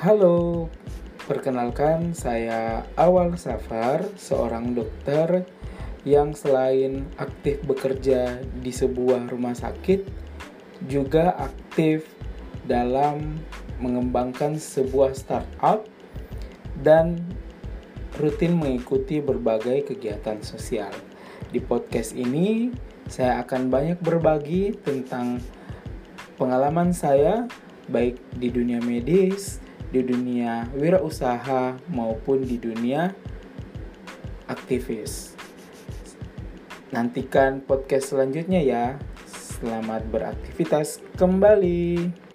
Halo, 0.00 0.72
perkenalkan 1.28 2.16
saya 2.16 2.88
Awal 2.96 3.36
Safar, 3.36 4.00
seorang 4.16 4.72
dokter 4.72 5.44
yang 6.08 6.32
selain 6.32 7.04
aktif 7.20 7.60
bekerja 7.68 8.40
di 8.64 8.72
sebuah 8.72 9.28
rumah 9.28 9.52
sakit, 9.52 10.08
juga 10.88 11.36
aktif 11.36 12.08
dalam 12.64 13.44
mengembangkan 13.76 14.56
sebuah 14.56 15.12
startup 15.12 15.84
dan 16.80 17.20
rutin 18.16 18.56
mengikuti 18.56 19.20
berbagai 19.20 19.84
kegiatan 19.84 20.40
sosial. 20.40 20.96
Di 21.52 21.60
podcast 21.60 22.16
ini, 22.16 22.72
saya 23.04 23.44
akan 23.44 23.68
banyak 23.68 24.00
berbagi 24.00 24.80
tentang 24.80 25.44
pengalaman 26.40 26.96
saya, 26.96 27.44
baik 27.92 28.16
di 28.40 28.48
dunia 28.48 28.80
medis, 28.80 29.60
di 29.90 30.00
dunia 30.06 30.70
wirausaha, 30.74 31.78
maupun 31.90 32.46
di 32.46 32.56
dunia 32.56 33.10
aktivis. 34.46 35.34
Nantikan 36.90 37.62
podcast 37.62 38.14
selanjutnya 38.14 38.62
ya. 38.62 38.98
Selamat 39.30 40.06
beraktivitas 40.10 41.02
kembali. 41.14 42.29